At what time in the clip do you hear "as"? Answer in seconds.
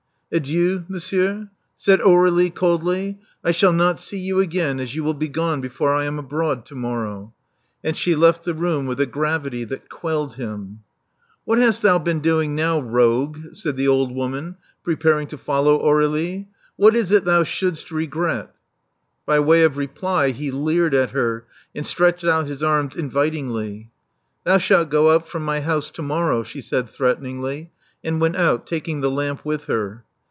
4.79-4.95